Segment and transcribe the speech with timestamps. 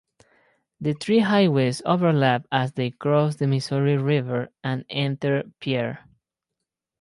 [0.79, 6.05] The three highways overlap as they cross the Missouri River and enter Pierre.